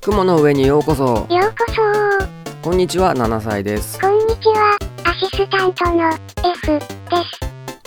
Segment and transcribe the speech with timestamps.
[0.00, 1.04] 雲の上にようこそ。
[1.04, 1.28] ようこ
[1.68, 2.26] そ。
[2.62, 4.78] こんにちは7歳です、こんにちは。
[5.04, 6.08] アシスタントの
[6.52, 7.16] F で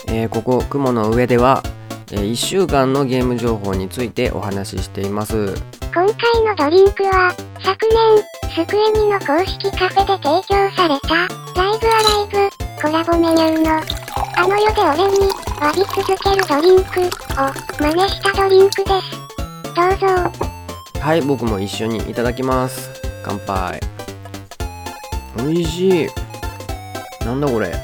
[0.06, 0.12] す。
[0.12, 1.60] えーここ雲の上では、
[2.12, 5.54] え1週間のゲーム情報についてお話ししています。
[5.92, 6.14] 今回
[6.44, 7.34] のドリンクは
[7.64, 11.14] 昨年スクエニの公式カフェで提供された
[11.60, 13.70] ライブアライブコラボメニューの
[14.36, 17.10] あの世で俺に詫び続けるドリンクを
[17.80, 19.24] 真似したドリンクです。
[19.74, 20.43] どうぞ
[21.04, 22.90] はい僕も一緒にいただきます。
[23.22, 23.78] 乾杯。
[25.38, 26.08] おいしい。
[27.26, 27.74] なんだこれ。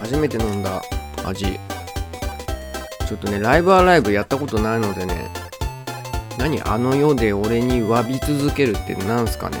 [0.00, 0.82] 初めて飲んだ
[1.24, 1.44] 味。
[3.06, 5.30] ちょっとねライブアライブやったことないのでね。
[6.38, 9.58] 何あの世で俺に詫び続けるってなんすかね。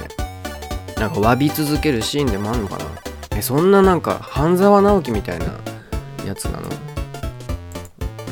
[0.96, 2.86] なんか詫び続けるシーンでもあんのかな。
[3.36, 5.46] えそんななんか半沢直樹みたいな
[6.26, 6.68] やつなの。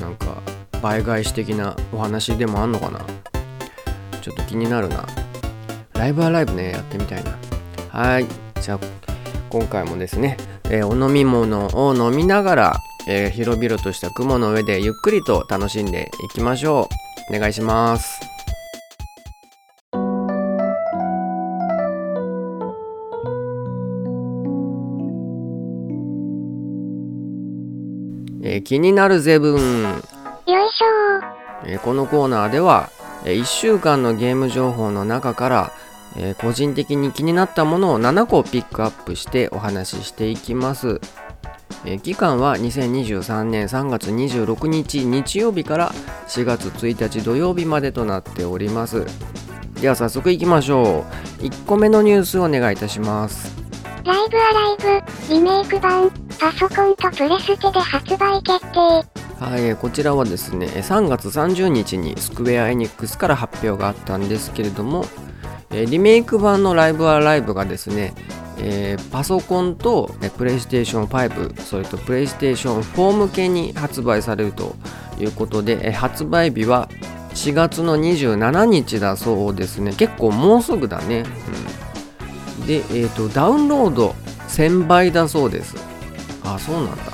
[0.01, 0.43] なんか
[0.83, 3.24] 倍返し的なお話でもあんのかな。
[4.25, 5.05] ちょっと気になるな。
[5.93, 7.37] ライブアライブねやってみたいな。
[7.91, 8.27] はい。
[8.59, 8.79] じゃあ
[9.51, 10.39] 今回もですね、
[10.71, 12.77] えーお飲み物を飲みながら、
[13.07, 16.89] えー広々とした雲の上でゆっくりと楽しんでいきましょ
[17.31, 17.37] う。
[17.37, 18.19] お願いします。
[28.43, 29.83] えー気になるゼブン。
[29.83, 31.67] よいしょ。
[31.67, 35.73] えーこのコーナーでは、え1週間のゲーム情報の中から、
[36.17, 41.01] えー個人的に気になったものを7個ピックアップしてお話ししていきます、
[41.85, 45.93] えー期間は2023年3月26日日曜日から
[46.29, 49.07] 4月1日土曜日までとなっております。
[49.81, 51.05] では早速いきましょ
[51.41, 51.43] う。
[51.43, 53.55] 1個目のニュースをお願いいたします。
[54.05, 59.14] ライブアライブリメイク版パソコンとプレステで発売決定。
[59.45, 65.05] はい、こちらはですね3月30日にスクウェア・エニックスから発表があったんですけれども、
[65.71, 68.15] リメイク版のライブアライブがですね、
[68.59, 74.77] えパソコンとプレイステーション5それとプレイステーション4向けに発売されると
[75.19, 76.89] いうことで、発売日は
[77.35, 79.93] 4月の27日だそうですね。
[79.93, 81.25] 結構もうすぐだね、
[82.61, 84.15] うん、で、えー、とダウンロード
[84.49, 85.77] 1000倍だそうです。
[86.45, 87.14] あそうなんだ。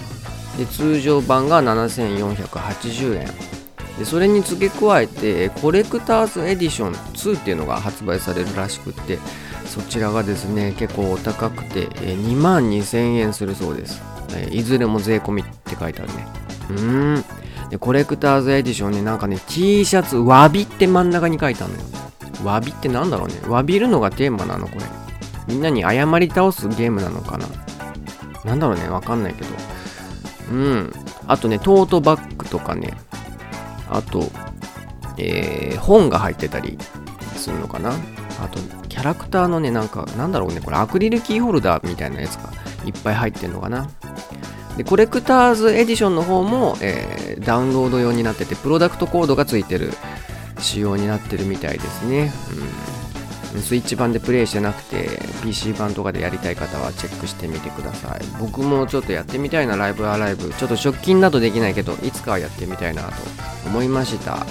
[0.60, 3.26] で通常版が7480円。
[3.98, 9.18] でそれに付け加えてコレクターズエディション2っていうのが発売されるらしくって
[9.64, 14.02] そちらがですね結構お高くて2万2000円するそうです、
[14.50, 16.26] いずれも税込みって書いてあるね。
[16.70, 17.24] うーん。
[17.70, 21.84] でコレクターズエディションになんかね T シャツわびって真ん中に書いてあるのよ。
[22.44, 23.34] わびってなんだろうね。
[23.48, 24.84] わびるのがテーマなのこれ。
[25.46, 27.46] みんなに謝り倒すゲームなのかな。
[28.44, 29.48] なんだろうねわかんないけど。
[30.50, 30.92] うん。
[31.26, 32.94] あとね、トートバッグとかね、
[33.88, 34.30] あと、
[35.16, 36.78] えー本が入ってたり
[37.36, 37.90] するのかな。
[37.90, 42.50] あと、キャラクターのね、なんか、なんだろうね、これアクリルキーホルダーみたいなやつが
[42.84, 43.88] いっぱい入ってんのかな。
[44.76, 49.92] で、コレクターズエディションの方も、えーダウンロード用になってて、プロダクトコードがついてる
[50.58, 52.32] 仕様になってるみたいですね。
[52.52, 52.89] うん。
[53.58, 58.20] スイッチ版でプレイしてなくて PC 版とかでやりたい方はチェックしてみてください。
[58.40, 60.52] 僕もちょっとやってみたいなライブアライブ。
[60.54, 63.12] ちょっと直近だとできないけどいつかはやってみたいなと
[63.66, 64.46] 思いました。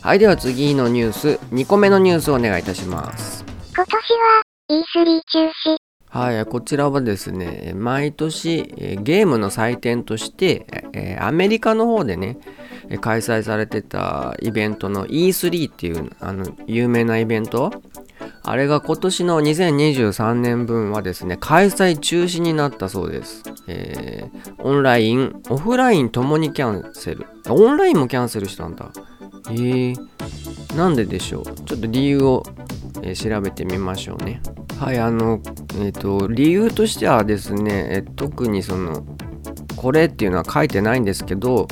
[0.00, 1.28] はいでは次のニュース。
[1.52, 3.44] 2個目のニュースをお願いいたします。
[3.74, 5.38] 今年は E3 中
[5.70, 5.76] 止。
[6.08, 12.38] はい、こちらはですね、毎年えーゲームの祭典として、えーアメリカの方でね、
[12.88, 17.70] えー開催されてたイベントの E3 っていうあの有名なイベント、
[18.48, 23.42] あれが今年の2023年分はですね、開催中止になったそうです。
[23.66, 27.26] えーオンライン、オフラインともにキャンセル。
[27.48, 28.92] オンラインもキャンセルしたんだ。
[29.50, 29.96] えー、
[30.76, 31.44] なんででしょう？
[31.44, 32.44] ちょっと理由を、
[33.02, 34.40] えー調べてみましょうね。
[34.78, 35.40] はい、あの、
[35.80, 39.04] えっ、と、理由としてはですね、え特にその、
[39.76, 41.66] これっていうのは書いてないんですけど、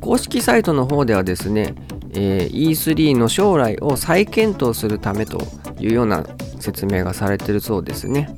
[0.00, 1.74] 公式サイトの方ではですね、
[2.16, 5.38] えー E3 の将来を再検討するためと
[5.78, 6.24] いうような
[6.58, 8.34] 説明がされてるそうですね。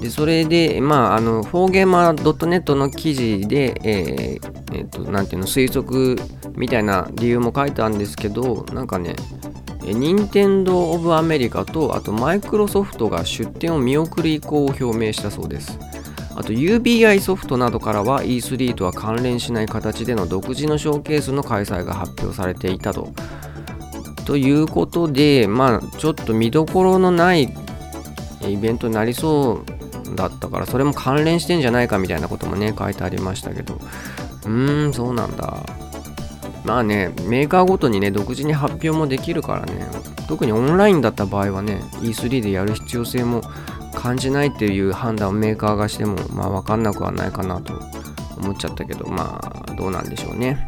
[0.00, 6.18] でそれで、まあ、あの、フォーゲーマー .net の記事で、えーえーと、なていうの、推測
[6.56, 9.14] みたいな理由も書いてあるんですけど、なんかね、
[9.84, 15.78] えー任天堂オブアメリカと、あとマイクロソフトが出展を見送る意向を表明したそうです。
[16.36, 23.12] あと UBI ソフトなどからは E3 とは関連しない形での独自のショーケースの開催が発表されていたと。
[24.26, 27.54] ということで、まあ、ちょっと見どころのない
[28.48, 29.62] イベントになりそ
[30.12, 35.64] うだったから、それも関連してんじゃないかみたいなこともね、書いてありましたけど、うーん、そうなんだ。
[36.64, 39.86] まあね、メーカーごとにね、独自に発表もできるからね、
[40.26, 43.42] 特にオンラインだった場合はね E3 でやる必要性も
[44.04, 47.72] 感じないっていう判断をメーカーがしてもまあ分かんなくはないかなと
[48.36, 50.66] 思っちゃったけどまあどうなんでしょうね。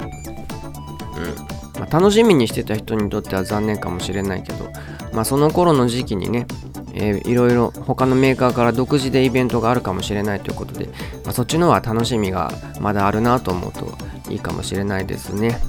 [1.19, 4.71] うん、まあ、楽しみにしてた人にとっては残念かもしれないけど
[5.13, 6.47] まあその頃の時期にね
[6.95, 10.87] えー、いろいろ他のメーカーから独自でイベントがあるかもしれないということで、
[11.25, 12.51] まあ、そっちの方は楽しみが
[12.81, 13.99] まだあるなと思うと
[14.31, 15.61] いいかもしれないですね。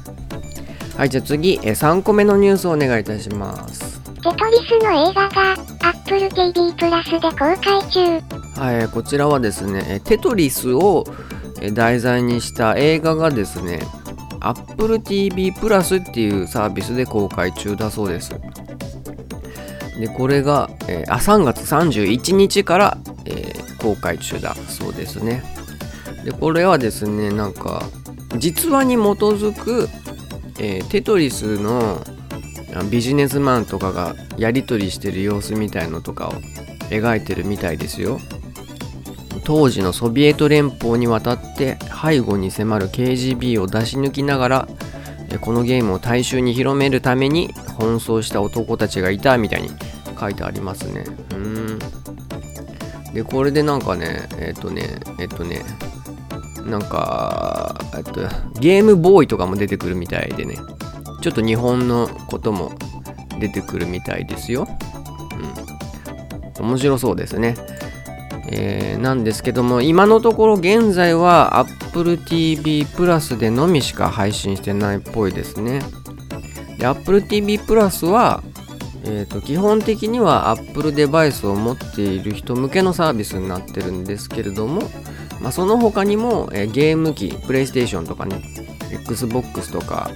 [0.96, 3.97] はいじゃあ次、えー、3個目のニュースをお願いいたします。
[4.28, 5.54] テトリスの映画が
[5.90, 8.60] Apple TV プラスで公開中。
[8.60, 11.06] はいこちらはですねテトリスを
[11.74, 13.80] 題材にした映画がですね
[14.42, 18.32] Apple TV プラスっていうサービスで公開中だそうです。
[19.98, 25.42] でこれが、えー、あ3月31日から、えー、公開中だそうですね。
[26.26, 27.82] でこれはですねなんか
[28.38, 29.88] 実話に基づく、
[30.60, 32.04] えー、テトリスの
[32.84, 36.34] ビジネスマンとかがやり取りしてる様子みたいのとかを
[36.90, 38.20] 描いてるみたいですよ。
[39.44, 44.68] 当時のソビエト連邦に渡って背後に迫る KGB を出し抜きながら
[45.42, 49.70] このゲームを大衆に広めるために奔走した男たちがいたみたいに
[50.20, 51.06] 書いてありますね。
[51.32, 51.80] うん。
[53.14, 55.64] でこれでなんかねえっ、とねえっ、とね
[56.66, 58.22] なんか、えっと、
[58.60, 60.58] ゲームボーイとかも出てくるみたいでね。
[61.28, 62.72] ちょっと日本のことも
[63.38, 64.66] 出てくるみたいですよ。
[66.58, 66.66] うん。
[66.66, 67.58] 面白そうですね。
[68.48, 75.82] えー、なんですけども今のところ現在は Apple TV プラスでのみしか配信してないっぽいですね。
[76.78, 78.42] で Apple TV プラスは、
[79.04, 84.84] えーと、基本的には Apple デバイスを持っている人向けのサービスになってるんですけれども、
[85.42, 88.42] まあ、その他にも、えー、ゲーム機 PlayStation とかね
[88.94, 90.10] Xbox とか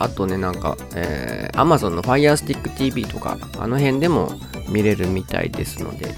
[0.00, 4.32] あとねなんか、えー、Amazon の Firestick TV とかあの辺でも
[4.68, 6.14] 見れるみたいですので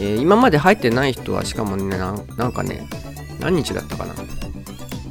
[0.00, 2.88] えー、今まで入ってない人はしかもねなんかね
[3.40, 4.14] 何日だったかな。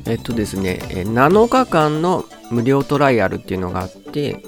[0.06, 4.42] えっとですね、え7日間の無料トライアルっていうのがあって、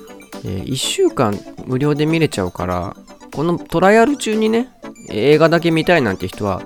[0.46, 2.96] え1週間無料で見れちゃうから
[3.34, 4.70] このトライアル中にね
[5.10, 6.62] 映画だけ見たいなんて人は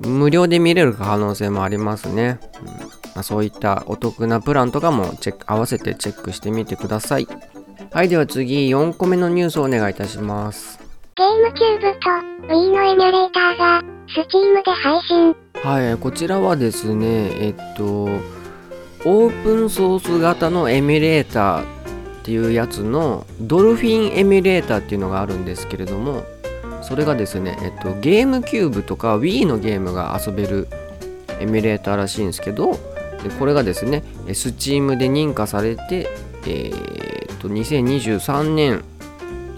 [0.00, 2.99] 無料で見れる可能性もありますね、うん。
[3.14, 7.28] まあ、そういったお得なプランとかもチェック合わせてチェックしてみてください
[7.92, 10.78] はいでは次4個目のニュースをお願いいたします
[11.16, 12.08] ゲームキューブと
[12.46, 15.36] Wii のエミュレーターが Steam で配信。
[15.62, 21.66] はい、こちらはですね、えっと、オープンソース型のエミュレーターっ
[22.22, 26.24] ていうやつのドルフィンエミュレーターっていうのがあるんですけれども、
[26.82, 30.68] それがですね、えっと、ゲームキューブとか Wii のゲームが遊べる
[31.38, 32.78] エミュレーターらしいんですけど、
[33.22, 36.08] でこれがですね、Steam で認可されて、
[36.46, 38.84] えー、と、2023年、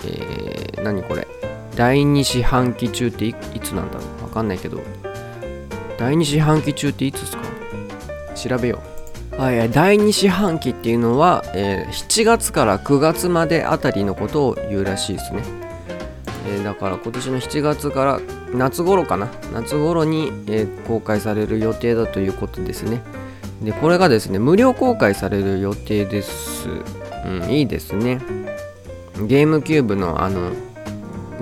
[0.05, 1.26] えー、何これ
[1.76, 4.81] 第2四半期中っていつなんだろうわかんないけど
[5.99, 7.43] 第2四半期中っていつですか？
[8.35, 8.81] 調べよ
[9.37, 9.41] う。
[9.41, 15.43] はい、第2四半期っていうのは、えー、7月から9月まであたりのことを言うらしいですね、
[16.49, 18.20] えー、だから今年の7月から
[18.53, 23.00] 夏頃かな夏頃に、えー、公開される予定だということですね。
[23.62, 26.68] でこれがですね無料公開される予定です。
[27.24, 28.20] うんいいですね。
[29.26, 30.50] ゲームキューブのあの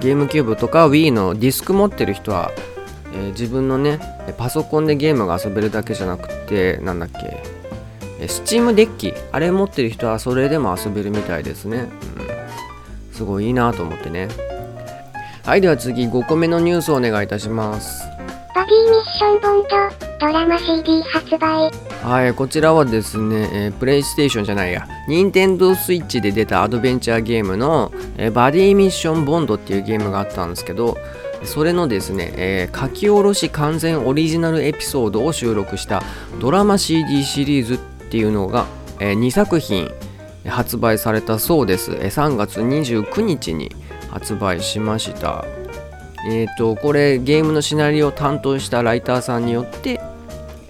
[0.01, 2.51] ゲームキューブとか Wii のディスク持ってる人は、
[3.13, 4.01] えー、自分のね
[4.39, 7.43] パソコンでゲームが遊べるだけじゃなくてなんだっけ、
[8.19, 11.89] えー、Steam デッキあれ持ってる人はそれでも遊べるみたいですね、
[13.11, 14.29] うん、すごいいいなと思ってね。
[15.45, 18.05] はいでは次5個目のニュースをお願いいたします。
[18.55, 21.90] バディミッションボンドドラマ CD 発売。
[22.03, 30.97] はいこちらはですね、えー、プレイステーションじゃないや任天堂スイッチで出たアドベンチャーゲームの、えー、バディミッションボンドっていうゲームがあったんですけど
[31.45, 36.03] それのですね、えー、書き下ろし完全オリジナルエピソードを収録した
[36.41, 37.79] ドラマ CD シリーズっ
[38.11, 38.67] ていうのが、
[38.99, 39.91] えー、2作品
[40.47, 43.71] 発売されたそうです、えー、3月29日に
[44.11, 45.45] 発売しました。
[46.29, 50.01] えっ、ー、とこれゲームのシナリオを担当したライターさんによって、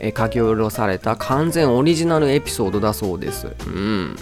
[0.00, 3.48] え書き下ろされた完全オリジナルエピソードだそうです。
[3.66, 4.16] うん。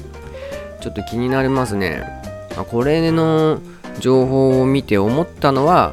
[0.80, 2.04] ちょっと気になりますね。
[2.70, 3.60] これの
[4.00, 5.92] 情報を見て思ったのは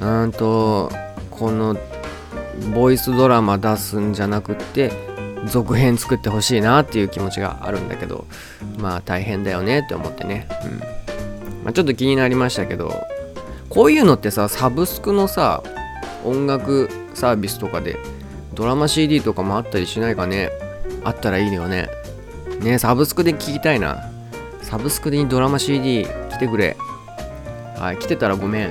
[0.00, 0.90] うんと
[1.30, 1.76] この
[2.74, 4.92] ボイスドラマ出すんじゃなくって
[5.46, 8.26] 続編作ってほしいなっていう気持ちがあるんだけど
[8.78, 10.78] まあ大変だよねって思ってね、うん。
[11.64, 13.06] まあ、ちょっと気になりましたけど
[13.68, 15.62] こういうのってさサブスクのさ
[16.24, 17.98] 音楽サービスとかで
[18.54, 20.50] ドラマ CD とかもあったりしないかね？
[21.04, 21.88] あったらいいよね
[22.60, 24.10] ねサブスクで聴きたいな
[24.62, 26.76] サブスクにドラマ CD 聴てくれ。
[27.78, 28.70] はい、来てたらごめん。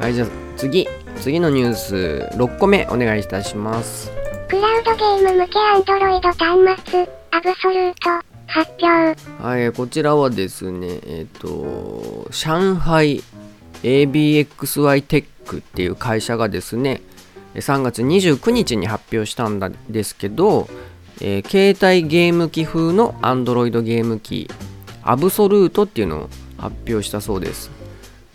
[0.00, 0.88] はい、じゃあ次、
[1.20, 4.10] 次のニュース、6個目お願いいたします。
[4.48, 9.42] クラウドゲーム向け Android 端末、アブソルート、発表。
[9.42, 13.22] はい、こちらはですね、えっ、と、上海
[13.82, 17.02] ABXY テックっていう会社がですね、
[17.60, 20.68] 3月29日に発表したんですけど、
[21.20, 24.48] えー携帯ゲーム機風の Android ゲーム機、
[25.02, 27.70] アブソルートっていうのを発表したそうです。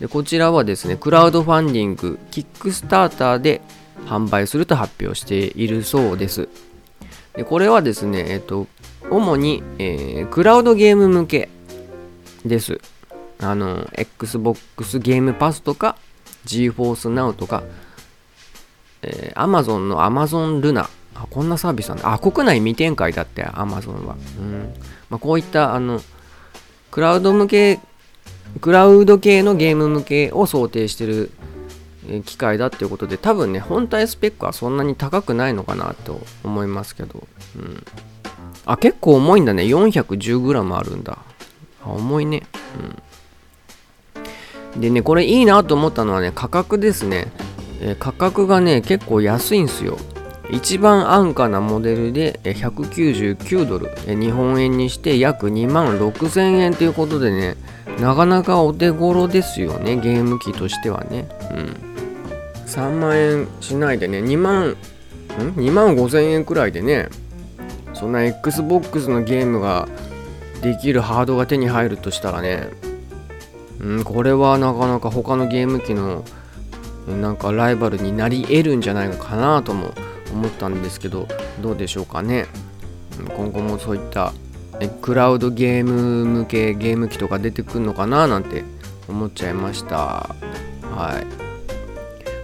[0.00, 3.60] でこちらはですね、クラウドファンディング、キックスターターで
[4.06, 6.48] 販売すると発表しているそうです。
[7.36, 8.66] でこれはですね、えっ、と、
[9.10, 11.48] 主に、えークラウドゲーム向け
[12.44, 12.80] です。
[13.38, 15.96] あの、Xbox ゲームパスとか、
[16.46, 17.62] GForce Now とか、
[19.02, 20.88] えー Amazon の Amazon ルナ。
[21.14, 22.12] あ、こんなサービスなんだ。
[22.12, 24.16] あ、国内未展開だって Amazon は。
[24.38, 24.74] うん。
[25.10, 26.00] まあ、こういった、あの、
[26.90, 27.80] クラウド向け、
[28.60, 31.30] クラウド系のゲーム向けを想定してる
[32.24, 37.26] 機械だっていうことで、多分ね、本体スペックはそんなに高くないのかなと思いますけど。
[37.56, 37.84] うん。
[38.64, 39.64] あ、結構重いんだね。
[39.64, 41.18] 410g あるんだ。
[41.84, 42.42] あ、重いね。
[44.76, 44.80] うん。
[44.80, 47.28] でね、これいいなと思ったのはね、価格ですね。
[47.82, 49.98] え価格がね、結構安いんすよ。
[50.50, 57.56] 一番安価なモデルで199ドル、日本円にして約2万6000円ということでね、
[58.00, 61.28] なかなかお手頃ですよね、ゲーム機としてはね。
[61.50, 61.76] うん。
[62.66, 64.76] 3万円しないでね、2万、ん
[65.56, 67.08] ?2 万5000円くらいでね、
[67.94, 69.88] そんな Xbox のゲームが
[70.62, 72.68] できるハードが手に入るとしたらね、
[73.80, 76.24] うん、これはなかなか他のゲーム機の
[77.08, 79.92] なんかライバルになり得るんじゃないのかなとも
[80.32, 81.28] 思ったんですけど、
[81.60, 82.46] どうでしょうかね。
[83.36, 84.32] 今後もそういった
[85.00, 88.64] クラウドゲーム向けゲーム機とか出てくるのかななんて
[89.08, 89.96] 思っちゃいました。
[89.96, 91.20] は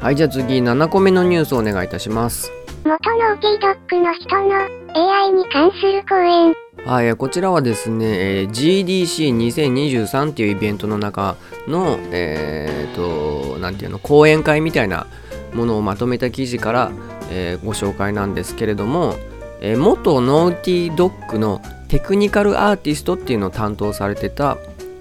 [0.00, 0.04] い。
[0.04, 2.52] はい、じゃあ次、7個目のニュースをお願いいたします。
[2.84, 4.54] 元ノーティードッグの人の
[4.94, 6.54] AI に関する講演。
[6.84, 15.06] はい、こちらはですね、えー GDC2023 っていうイベントの中の、えー、と、なていうの、講演会みたいな
[15.52, 16.92] ものをまとめた記事から、
[17.30, 19.16] えーご紹介なんですけれども、
[19.60, 24.56] えー元ノーティードッグのテクニカルアーティストっていうのを担当されてた、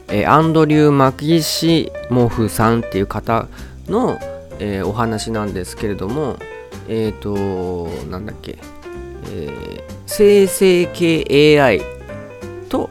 [0.10, 3.48] えアンドリュー・マキシモフさんっていう方
[3.88, 4.18] の、
[4.60, 6.38] えお話なんですけれども、
[6.90, 8.58] えっ、と、なんだっけ、
[9.32, 11.82] え生成系 AI
[12.70, 12.90] と、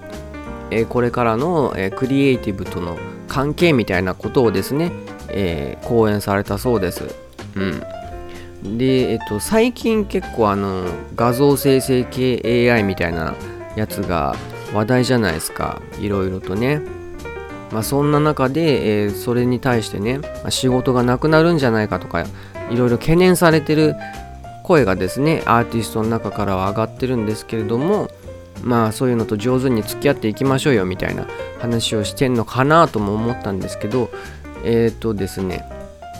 [0.71, 2.97] えーこれからの、えークリエイティブとの
[3.27, 4.93] 関係みたいなことをですね、
[5.29, 7.15] えー講演されたそうです。
[7.57, 13.35] うん、で、えっと、最近結構あの画像生成系 AI みたいな
[13.77, 14.37] やつが
[14.75, 16.83] 話題じゃないですかいろいろとね。
[17.73, 20.21] まあ、そんな中で、えーそれに対してね、
[20.51, 22.25] 仕事がなくなるんじゃないかとか
[22.71, 23.97] いろいろ懸念されてる
[24.67, 28.11] 声がですねアーティストの中からは上がってるんですけれども
[28.63, 31.27] まあそういうのと上手に付き合っていきましょうよみたいな
[31.61, 34.11] 話をしてんのかなとも思ったんですけど
[34.65, 35.65] えっ、とですね、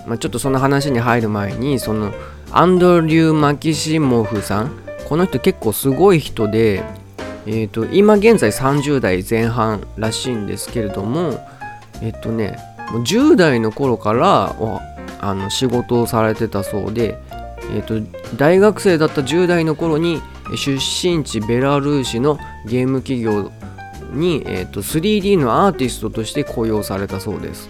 [0.07, 2.13] まあ、ちょっとその話に入る前にその
[2.53, 6.85] アンドリュー・マキシモフさんこの人結構すごい人で
[7.49, 11.47] えー、と今現在30代前半らしいんですけれども
[12.03, 12.59] えっ、とね
[12.91, 14.57] もう10代の頃から
[15.21, 17.19] あの仕事をされてたそうで、
[17.71, 20.23] えー、と大学生だった10代の頃に
[20.57, 23.51] 出身地ベラルーシのゲーム企業
[24.13, 27.69] に、えー、と 3D のアーティストとして雇用されたそうです。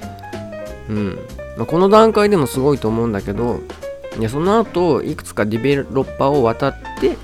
[0.89, 1.19] うん
[1.57, 3.61] まあ、この段階でもすごいと思うんだけど
[4.19, 7.17] いやその後いくつかディベロッパーを渡って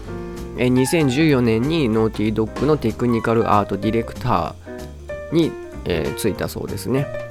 [0.56, 5.52] えー2014年にノーティードッグのテクニカルアートディレクターに、
[5.84, 7.21] えーついたそうですね。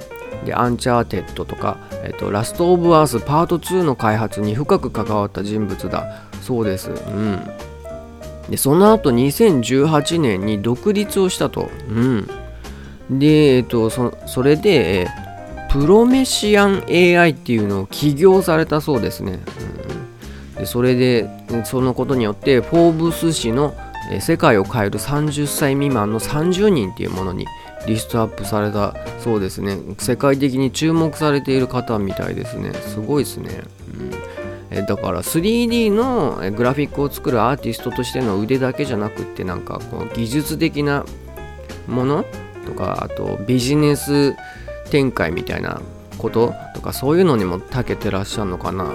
[0.44, 6.90] で、アンチャーテッドとか、えっとラスト・オブ・アスパート2の開発に深く関わった人物だそうです。
[6.90, 7.40] うん。
[8.48, 11.70] で、その後2018年に独立をしたと。
[11.88, 12.28] うん。
[13.10, 15.06] で、えっと、そそれで、え
[15.70, 19.40] プロメシアン AI っていうのを起業されたそうですね。
[19.76, 19.92] うん
[20.62, 21.28] でそれで
[21.64, 23.74] そのことによってフォーブス誌の
[24.20, 27.46] 世界を変える30歳未満の30人っていうものに
[27.86, 29.78] リストアップされたそうですね。
[29.98, 32.72] 世界的に注目されている方みたいですね。
[32.72, 33.62] すごいですね、
[33.94, 34.10] うん。
[34.70, 41.04] えだから 3D のグラフィックを作るアーティストとしての腕だけじゃなくってなんかこう技術的な
[41.86, 42.24] もの？
[42.64, 44.34] とかあとビジネス
[44.90, 45.80] 展開みたいな
[46.18, 46.54] こと？
[46.74, 48.92] とかそういうのにも長けてらっしゃるのかな？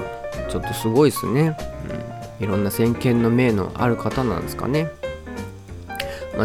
[0.49, 1.57] ちょっとすごいですね、
[2.39, 4.89] うん、いろんな先見の明のある方なんですかね、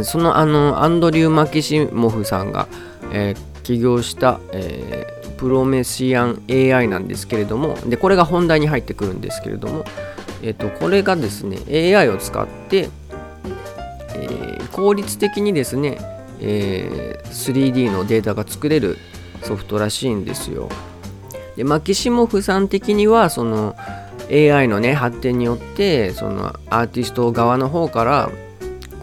[0.04, 2.68] そのあのアンドリュー・マキシモフさんが、
[3.12, 9.84] えー起業した、えー、プロメシアン AI なんですけれどもでこれが本題に入ってくるんですけれども、
[10.42, 11.58] えーと、これがですね
[11.96, 12.88] AI を使って、
[14.14, 15.98] えー、効率的にですね、
[16.40, 18.98] えー、3D のデータが作れる
[19.42, 20.68] ソフトらしいんですよ。
[21.56, 23.76] でマキシモフさん的にはその
[24.30, 28.30] AI のね発展によってそのアーティスト側の方から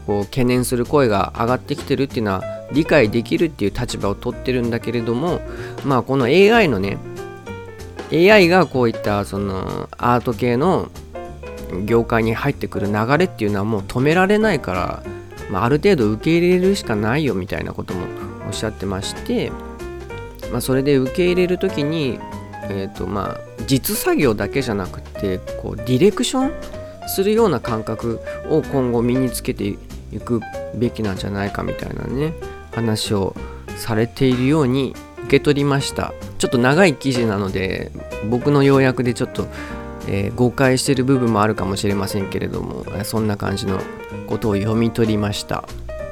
[0.10, 5.40] こう懸念する声が上がってきてるっていうのは理解できるっていう立場を取ってるんだけれども
[5.86, 6.98] まあこの AI のね
[8.12, 10.90] AI がこういったそのアート系の
[11.86, 15.04] 業界に入ってくる流れっていうのはもう止められないから、
[15.52, 18.08] まあ、ある程度受け入れるしかないよみたいなことも
[18.48, 19.52] おっしゃってまして、
[20.52, 22.20] まあ、それで受け入れる時に
[22.72, 29.76] えーとまあ、実作業だけじゃなくてこうディレクションするような感覚を今後身につけて
[30.12, 30.42] いく
[30.76, 32.34] べきなんじゃないかみたいなね
[32.72, 33.36] 話を
[33.78, 36.14] されているように受け取りました。
[36.38, 37.92] ちょっと長い記事なので
[38.30, 39.48] 僕の要約でちょっと、
[40.08, 43.80] えー、誤解してる部分もあるかもしれませんけれどもそんな感じの
[44.28, 45.64] ことを読み取りました。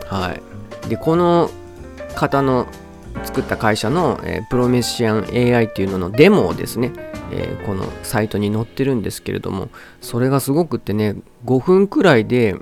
[0.08, 0.34] は
[0.86, 0.90] い。
[0.90, 1.50] でこの
[2.16, 2.68] 方の
[3.24, 6.92] 作った会社の、えー、プロメシアン AI っていうののデモをですね、
[7.32, 9.70] えー、このサイトに載ってるんですけれども
[10.02, 12.56] それがすごくってね5分くらいで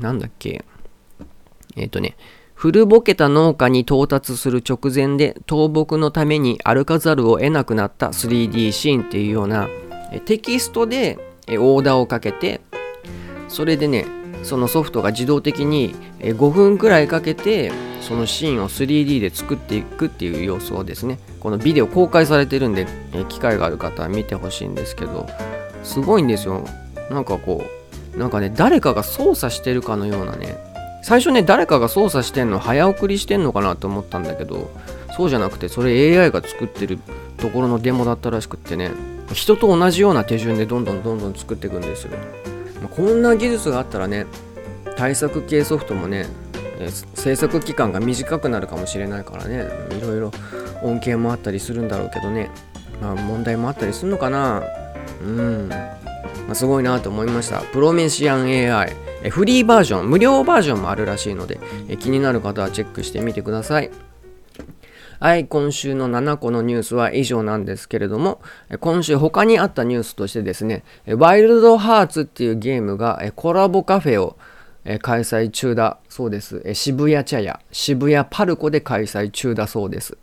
[0.00, 0.64] なんだっけ
[1.76, 2.16] えっ、ー、とね
[2.54, 9.68] 古ぼけた農家に到達する直前で倒木のために歩かざるを得なくなった 3D シーンっていうような
[10.24, 12.60] テキストでオーダーをかけて
[13.48, 14.06] それでね
[14.44, 21.18] そのソフトが自動的に5分くらいかけてそのシーンを 3D で作っていくっていう様子をですね。
[21.40, 22.86] このビデオ公開されてるんで
[23.28, 25.26] 機会がある方は見てほしいんですけど
[25.82, 26.64] すごいんですよ。
[27.10, 27.64] なんかこ
[28.14, 30.56] うなんかね誰かが操作してるかのようなね
[31.02, 34.70] 最初ね誰かが操作してんの早送りしてんのかなと思ったんだけど
[35.16, 36.98] そうじゃなくてそれ AI が作ってる
[37.38, 38.92] ところのデモだったらしくってね
[39.32, 42.12] 人と同じような手順でどんどんどんどん作っていくんですよ。
[42.94, 44.26] こんな技術があったらね
[44.96, 46.26] 対策系ソフトもね
[47.14, 50.32] 制作期間が短くなるかもしれないからねいろいろ
[50.82, 52.50] 恩恵もあったりするんだろうけどね
[53.00, 54.62] まあ問題もあったりするのかな。
[55.22, 55.76] うん、ま
[56.50, 57.60] あ、すごいなと思いました。
[57.60, 58.96] プロメシアン AI
[59.30, 61.60] フリーバージョン無料バージョンもあるらしいので
[61.98, 63.90] 気になる方はチェックしてみてください
[65.22, 68.42] はい、今週の7個のニュースは以上なんですけれども、
[68.80, 74.36] 今週他にあったニュースとしてですね、ワイルドハーツっていうゲームがコラボカフェを
[75.00, 76.60] 開催中だそうです。
[76.74, 80.18] 渋谷茶屋、渋谷パルコで開催中だそうです。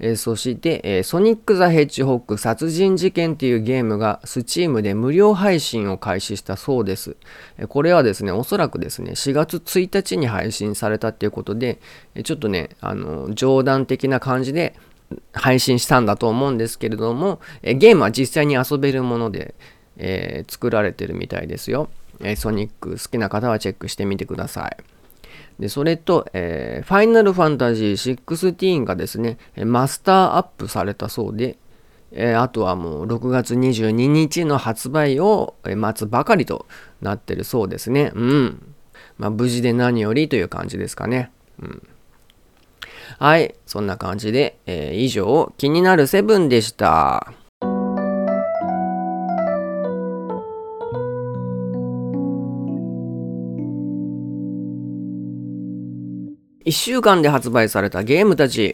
[0.00, 7.16] えー、そして、えー、ソニック・ザ・ヘッジホック殺人事件っていうゲームがスチームで無料配信を開始したそうです。
[7.58, 11.80] え、これはですね、おそらくですね、4月1日に配信されたっていうことで、
[12.14, 14.74] えちょっとね、あの、冗談的な感じで
[15.32, 19.54] 配信したんだと思うんですけれども、えゲームは実際に遊べるもので、
[19.98, 21.90] え作られてるみたいですよ。
[22.22, 24.76] えソニック好きな方はチェックしてみてください。
[25.60, 31.58] で、それと、えー、ファイナルファンタジー16がですね、マスターアップされたそうで、
[32.12, 36.66] えー、あとはもう6月22日の発売を待つばかりと
[37.02, 38.10] なってるそうですね。
[38.14, 38.74] うん。
[39.18, 41.30] まあ、無事で何よりという感じですかね。
[41.60, 41.88] うん。
[43.18, 43.54] はい。
[43.66, 47.34] そんな感じで、えー、以上、気になるセブンでした。
[56.70, 58.72] 1週間で発売されたゲームたち。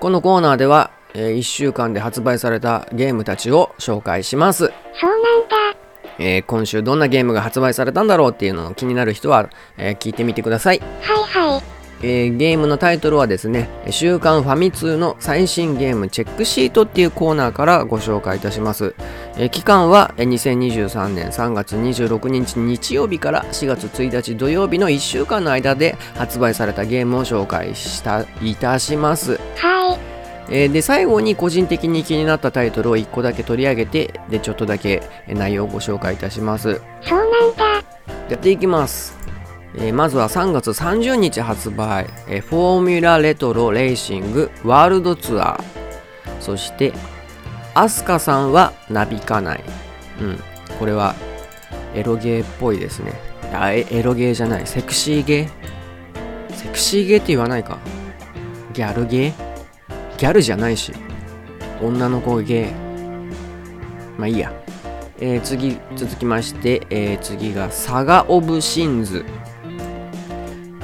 [0.00, 4.72] このコーナーでは、えー、1週間で発売されたゲームたちを紹介します。
[4.92, 5.78] そうなんだ。
[6.18, 10.80] えー、今週どんなゲームが発売されたんだろうっていうのを気になる人は、えー、聞いてみてください。
[10.80, 11.75] はいはい。
[12.02, 18.94] えー、ゲームのタイトルはですね、週刊ファミ通の最新ゲームチェックシートっていうコーナーからご紹介いたします。
[19.36, 29.40] えー、期間は2023年3月26日日曜日から4月1日土曜日の1週間の間で発売されたゲームを紹介したいたします。
[29.56, 30.16] はい。
[30.48, 37.64] えー、で最後に個人的に気になったタイトルを1個だけ取り上げてでちょっとだけ内容をご紹介いたしますそうなんだ
[38.28, 39.16] やっていきます
[39.78, 46.92] えー、まずは3月30日発売、えー、フォーミュラレトロレーシングワールドツアーそして
[47.74, 49.64] アスカさんはなびかない。
[50.20, 50.38] うん。
[50.78, 51.14] これは
[51.94, 53.12] エロゲーっぽいですね。
[53.52, 54.66] あエロゲーじゃない。
[54.66, 56.54] セクシーゲー？
[56.54, 57.78] セクシーゲーって言わないか。
[58.72, 60.16] ギャルゲー？
[60.16, 60.94] ギャルじゃないし。
[61.82, 62.72] 女の子ゲー。
[64.16, 64.54] まあいいや。
[65.18, 69.26] えー、次続きまして、えー、次がサガ・オブ・シンズ。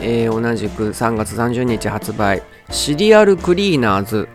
[0.04, 4.28] えー同じく3月30日発売シリアルクリーナーズ。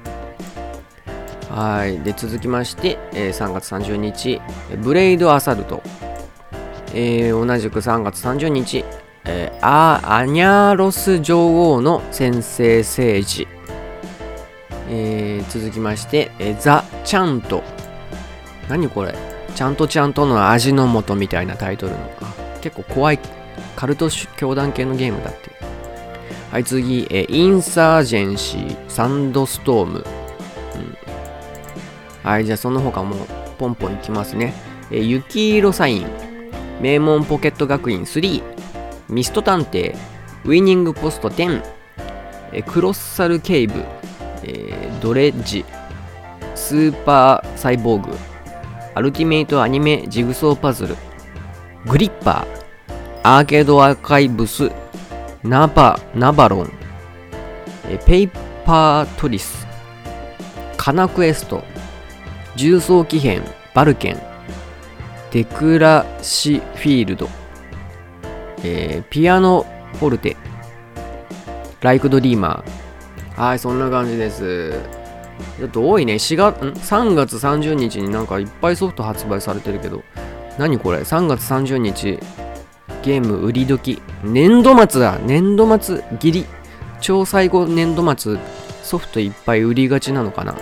[1.49, 1.99] はい。
[1.99, 4.41] で続きまして、えー3月30日
[4.81, 5.83] ブレイドアサルト、
[6.93, 8.85] えー同じく3月30日、
[9.25, 13.47] えーアアニャーロス女王の先制政治、
[14.89, 17.61] えー続きまして、えーザ・チャント。
[18.69, 19.13] 何これ？
[19.55, 23.19] ちゃんとちゃんとの味の素みたいなタイトルのあ結構怖い。
[23.75, 25.49] カルト教団系のゲームだって
[26.51, 30.07] はい次、えーインサージェンシーサンドストーム、うん。
[32.23, 33.15] はいじゃあその他も
[33.57, 34.53] ポンポンいきますね、
[34.91, 36.07] えー雪色サイン
[36.81, 38.43] 名門ポケット学院3
[39.09, 39.95] ミスト探偵
[40.45, 41.61] ウィニングポスト10、
[42.53, 43.83] えークロッサルケイブ、
[44.43, 45.65] えドレッジ。
[46.55, 48.17] スーパーサイボーグ。
[48.95, 50.95] アルティメイトアニメジグソーパズル。
[51.85, 53.37] グリッパー。
[53.37, 54.71] アーケードアーカイブス。
[55.47, 56.71] ナバナバロン。
[57.89, 58.27] えペイ
[58.65, 59.65] パートリス。
[60.75, 61.63] カナクエスト。
[62.57, 64.21] 重装機編バルケン。
[65.31, 67.29] デクラシフィールド、
[68.63, 70.35] えーピアノフォルテ。
[71.79, 73.41] ライクドリーマー。
[73.41, 74.73] はいそんな感じです。
[75.59, 76.15] ちょっと多いね。
[76.15, 80.03] 4月ん？3月30日になんかいっぱいソフト発売されてるけど。
[80.57, 82.19] 何これ？3月30日。
[83.03, 85.17] ゲーム売り時年度末だ。
[85.19, 86.45] 年度末ギリ
[86.99, 88.37] 超最後年度末
[88.83, 90.55] ソフトいっぱい売りがちなのかな？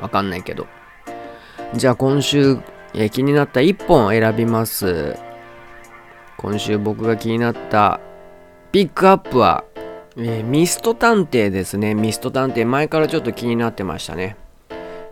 [0.00, 0.66] わかんないけど。
[1.74, 2.58] じゃあ今週、
[2.94, 5.16] え気になった1本選びます。
[6.36, 8.00] 今週僕が気になった
[8.72, 9.64] ピックアップは、
[10.16, 11.94] えーミスト探偵ですね。
[11.94, 12.66] ミスト探偵。
[12.66, 14.36] 前からちょっと気になってましたね、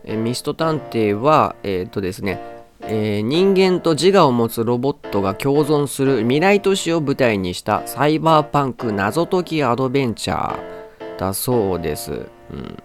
[0.05, 2.41] えーミスト探偵はえーっとですね
[2.87, 12.27] えー人間と自我を持つロボットが共存する未来都市を舞台にしたサイバーパンク謎解きアドベンチャーだそうです。
[12.53, 12.77] うん、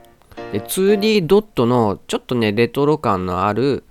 [0.53, 3.83] で 2D ドットのちょっとねレトロ感のある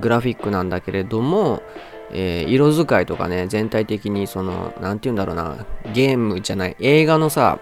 [0.00, 1.62] グラフィックなんだけれども、
[2.12, 7.58] えー色使いとかね全体的にその何て言うんだろうなゲームじゃない映画のさ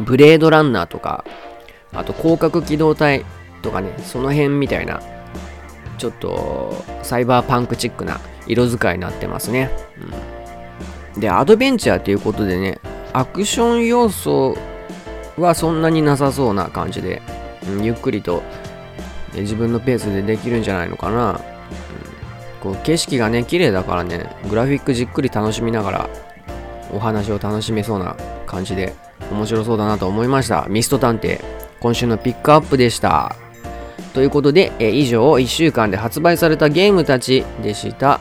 [0.00, 1.24] ブレードランナーとか
[1.92, 3.24] あと広角機動隊
[3.62, 5.00] とかねその辺みたいな
[6.02, 9.70] ちょっとサイバーパンクチックな色使いになってますね。
[11.14, 12.80] うん、で、アドベンチャーということでね、
[13.12, 14.58] アクション要素
[15.38, 17.22] はそんなになさそうな感じで、
[17.68, 18.42] うんゆっくりと
[19.32, 21.30] 自分のペースでできるんじゃないのかな。
[21.30, 21.38] うん
[22.60, 26.10] こう景色がね、綺麗だからね、グラフィックじっくり楽しみながら
[26.92, 28.94] お話を楽しめそうな感じで
[29.30, 30.66] 面白そうだなと思いました。
[30.68, 31.40] ミスト探偵、
[31.78, 33.36] 今週のピックアップでした。
[34.12, 38.20] ということで、え以上1週間で発売されたゲームたちでした。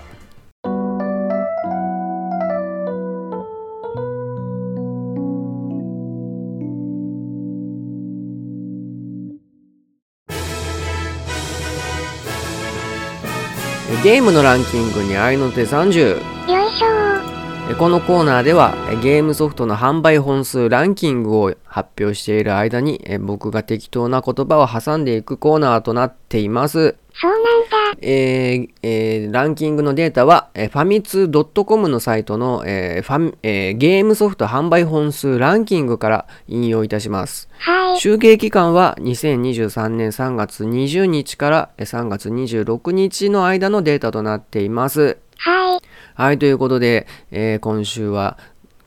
[14.04, 17.31] ゲームのランキングに合いの手30よいしょ。
[17.80, 26.95] このコーナーではえゲームソフトの販売本数ランキングを発表している間にえ僕が適当な言葉を挟んでいくコーナーとなっています。
[27.13, 27.97] そうなんだ。
[28.02, 37.50] えーえーランキングのデータは、えーファミツー .com のサイトの、えーファミえーゲームソフト販売本数ランキングから引用いたします。
[37.58, 38.00] はい。
[38.00, 45.17] 集計期間は2023年3月20日からえー3月26日の間のデータとなっています。
[45.38, 45.82] はい。
[46.22, 48.38] はい、ということで、えー今週は、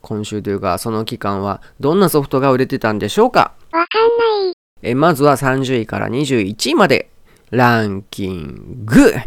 [0.02, 3.54] 今週というか、その期間は、どんなソフトが売れてたんでしょうか？
[3.72, 4.54] わかんない。
[4.82, 7.10] えーまずは30位から21位まで、
[7.50, 9.18] ランキング30位、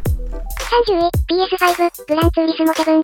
[1.28, 3.02] PS5、グランツーリスモ7。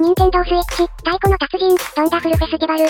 [0.00, 2.84] 位、ニンテンドースイッチ、太鼓の達人、ドンダフルフェスティバル。
[2.84, 2.88] 28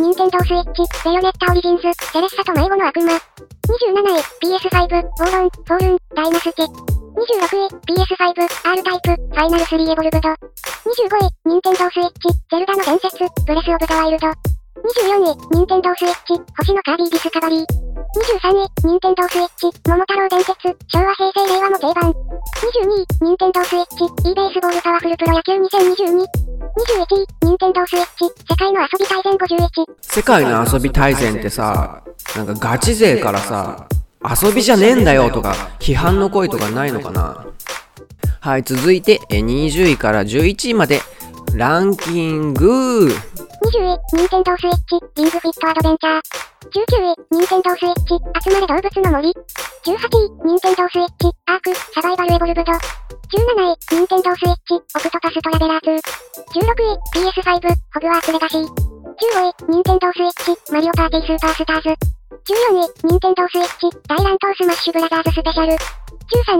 [0.00, 3.12] 位、ニンテンドースイッチ、ベヨネッタオリジンズ、セレッサと迷子の悪魔。
[3.12, 6.95] 27位、PS5、ウォーロン、フォールン、ダイナスティ。
[7.16, 10.28] 26位、PS5、R タイプ、ファイナル3エボルブド。
[10.28, 10.36] 25
[11.16, 14.28] 位、ニンテンドースイッチ、ゼルダの伝説、ブレスオブザワイルド。
[14.28, 17.64] 24位、ニンテンドースイッチ、星のカービィディスカバリー。
[17.64, 22.12] 23位、ニンテンドースイッチ、桃太郎伝説、昭和平成令和の定番。
[22.12, 26.20] 22位、ニンテンドースイッチ、e ベースボールパワフルプロ野球2022。
[26.20, 29.86] 21位、ニンテンドースイッチ、世界の遊び大全51。
[30.02, 32.04] 世界の遊び大全ってさ、
[32.36, 33.88] なんかガチ勢からさ、
[34.22, 37.46] 遊びじゃねえんだよとか、批判の声とかないのかな？
[38.40, 41.00] はい、続いて、20位から11位まで、
[41.54, 46.20] ランキング20位、ニンテンドースイッチ、リングフィットアドベンチャー。
[46.66, 46.80] 19
[47.12, 48.02] 位、ニンテンドースイッチ、
[48.44, 49.32] 集まれ動物の森。
[49.32, 52.72] 18位、ニンテンドースイッチ、アーク、サバイバルエボルブド。
[52.72, 52.78] 17
[53.66, 55.98] 位、ニンテンドースイッチ、オクトパストラベラー2。
[56.54, 58.62] 16位、PS5、ホグワーツレガシー。
[58.62, 62.15] 15位、ニンテンドースイッチ、マリオパーティースーパースターズ。
[62.46, 65.72] 14位、ニンテンドースイッチ、大乱闘スマッシュブラザーズスペシャル。
[65.74, 65.78] 13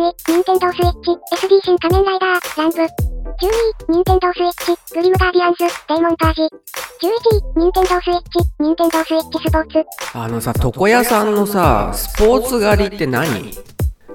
[0.02, 1.14] 位、ニンテンドースイッチ、
[1.46, 2.76] SD 新仮面ライダー、ランブ。
[2.82, 6.42] 12位、ニンテンドースイッチ、グリムガーディアンズ、デーモンパージ。
[6.42, 8.22] 11位、ニンテンドースイッチ、
[8.58, 10.18] ニンテンドースイッチスポーツ。
[10.18, 13.54] あのさ、床屋さんのさ、スポーツ狩りって何？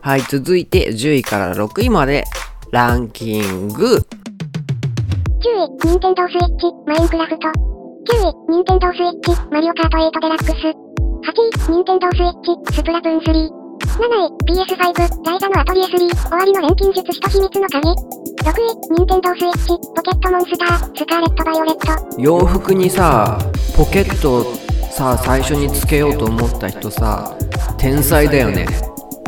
[0.02, 2.26] はい、続いて10位から6位まで
[2.72, 3.96] ランキング。
[3.96, 5.48] 10
[5.88, 7.48] 位、ニンテンドースイッチ、マインクラフト。
[7.48, 10.91] 9位、ニンテンドースイッチ、マリオカート8デラックス。
[11.22, 13.26] 8位、ニンテンドースイッチ、スプラトゥーン3。
[13.26, 17.90] 7位、PS5、ライザのアトリエ3、終わりの錬金術師と秘密の鍵。
[17.90, 22.22] 6位、ニンテンドースイッチ、ポケットモンスター、スカーレット・バイオレット。
[22.22, 23.38] 洋服にさ、
[23.78, 24.46] ポケットを
[24.90, 27.38] さ、最初につけようと思った人さ、
[27.78, 28.66] 天才だよね。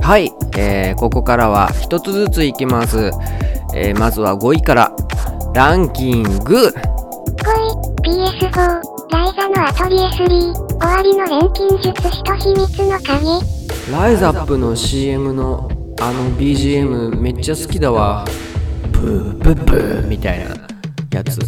[0.01, 3.11] はい、えー、ここからは一つずついきます。
[3.75, 4.91] えー、まずは5位から、
[5.53, 6.55] ランキング。
[6.57, 6.73] 5
[8.01, 13.45] 位、PS4、ライザのアトリエ3、終わりの錬金術師と秘密の鍵。
[13.91, 15.69] ライザップの CM の
[16.01, 18.25] あの BGM めっちゃ好きだわ。
[18.91, 20.45] ブーブーブーみたいな
[21.11, 21.37] やつ。
[21.37, 21.45] 4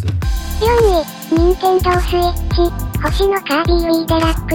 [1.34, 4.54] 位、ニンテンドースイッチ、星のカービィウィーデラック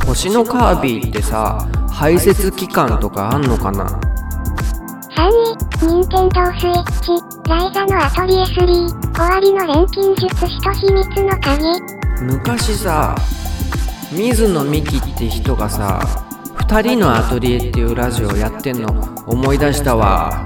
[0.00, 0.06] ス。
[0.06, 3.84] 星のカービィってさ、排泄期間とかあんのかな
[5.14, 5.28] ？3
[5.84, 7.10] 位、ニンテンドースイッチ、
[7.50, 12.01] ライザのアトリエ3、終わりの錬金術師と秘密の鍵。
[12.22, 13.16] 昔さ
[14.12, 16.00] 水野美紀って人がさ
[16.54, 18.90] 「二人のアトリエ」っていうラジオやってんの
[19.26, 20.44] 思い出したわ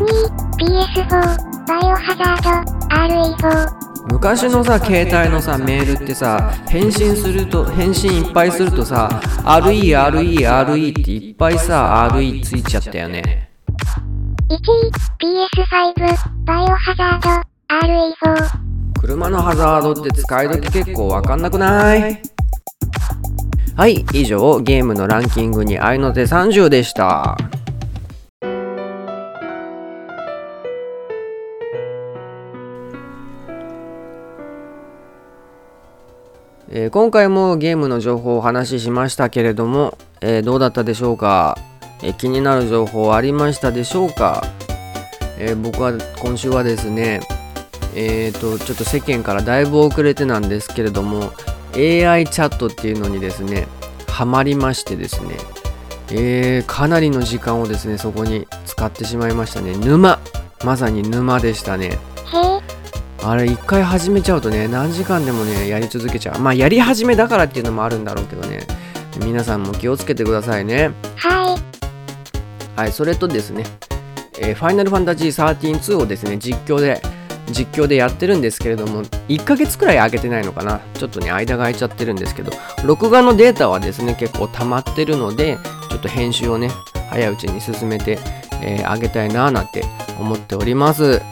[0.00, 3.68] 2位、PS4、バイオハザード、RE4。
[4.10, 13.50] 昔のさ携帯のさメールってさ返信すると返信いっぱいするとさ RERERE っていっぱいさ RE ついちゃったよね
[14.48, 14.90] 1位、
[15.20, 17.28] PS5、バイオハザード、
[17.86, 18.67] RE4。
[19.08, 22.20] 車のハザードって使い時結構わかんなくない？
[23.74, 27.38] はい以上ゲームのランキングに合いの手30でした。
[36.70, 41.56] えー今回もゲームの情報をお話ししましたけれども、えーどうだったでしょうか、
[42.02, 44.42] えー気になる情報ありましたでしょうか、
[45.38, 47.20] えー僕は今週はですね
[47.94, 51.32] えー、とちょっと世間からだいぶ遅れてなんですけれども
[51.74, 53.66] AI チャットっていうのにですね
[54.08, 55.36] ハマりましてですね、
[56.10, 59.76] えーかなりの時間をですねそこに使ってしまいましたね。
[59.76, 60.18] 沼。
[60.64, 61.98] まさに沼でしたね。
[63.22, 66.40] あれ一回始めちゃうとね何時間でもねやり続けちゃう。
[66.40, 68.66] まあやり始めだからっていうのもあるんだろうけどね。
[69.20, 70.90] 皆さんも気をつけてくださいね。
[71.16, 72.80] はい。
[72.80, 73.64] はいそれとですね、
[74.40, 77.02] えーファイナルファンタジー13-2をですね実況で
[77.50, 82.52] 実況でやってるんですけれども1ヶ月くらい空けてないのかなちょっとね間が空いちゃってるんですけど
[82.84, 85.58] 録画のデータはですね結構溜まってるので
[85.90, 86.70] ちょっと編集をね
[87.10, 88.18] 早いうちに進めて、
[88.62, 89.82] えー上げたいなーなんて
[90.20, 91.22] 思っております。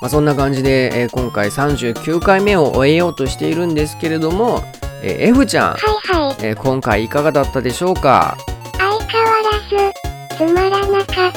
[0.00, 4.62] まあ、そんな感じで、えー今回39回目を終えようとしているんですけれども、
[5.02, 5.78] えー F ちゃん、はい
[6.16, 6.36] はい。
[6.46, 8.36] えー今回いかがだったでしょうか？
[8.78, 9.30] 相変わ
[10.38, 11.32] らず、つまらなかっ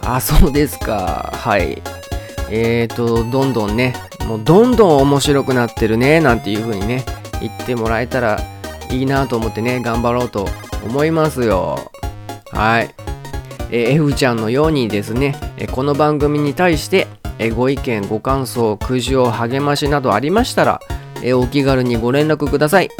[0.00, 0.14] た。
[0.14, 1.32] あ、そうですか。
[1.34, 1.82] はい。
[2.50, 3.94] えーと、どんどんね、
[4.26, 7.04] もうどんどん面白くなってるね、なんていう風にね、
[7.40, 8.40] 言ってもらえたら
[8.90, 10.48] いいなと思ってね、頑張ろうと
[10.84, 11.90] 思いますよ。
[12.50, 12.94] はい。
[13.70, 17.06] えー F ちゃんのようにですね、えこの番組に対して、
[17.38, 20.80] えご意見、ご感想、苦情、励ましなどありましたら、
[21.22, 22.90] えお気軽にご連絡ください。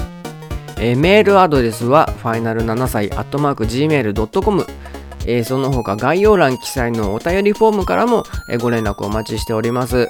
[0.79, 4.67] えメールアドレスは、ファイナル7歳、アットマーク、gmail.com、
[5.27, 10.09] えーその他概要欄記載のお便りフォームからも、えーご連絡お待ちしております。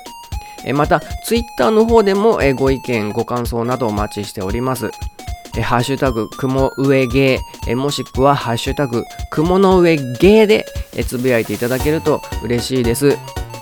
[0.64, 4.90] えーまた、ツイッターの方でも、えーご意見、ご感想などお待ちしております。
[5.56, 13.16] えーハッシュタグ、雲上芸、えーもしくは、ハッシュタグ、雲の上芸で、えーつぶやいていただけると嬉しいです。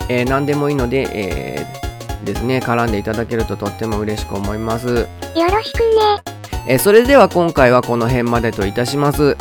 [0.08, 1.82] えー何でもいいので、えー
[2.24, 4.86] ですね、絡んでいただけるととっても嬉しく思います。
[4.88, 5.06] よ
[5.50, 6.22] ろしくね。
[6.68, 9.36] えーそれでは今回はこの辺までといたします。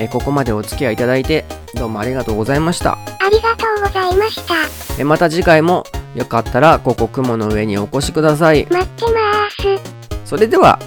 [0.00, 2.92] えーここまでお付き合いいただいてどうもありがとうございました。
[2.92, 4.54] ありがとうございました。
[4.98, 8.66] えーまた次回もよかったらここ雲の上にお越しください。
[8.70, 9.94] 待ってまーす。
[10.24, 10.78] それでは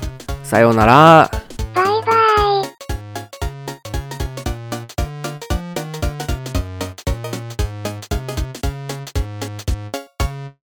[0.43, 1.46] さようなら。